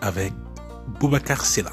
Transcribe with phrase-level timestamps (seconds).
[0.00, 0.32] avec
[0.98, 1.72] Boubacar Silla.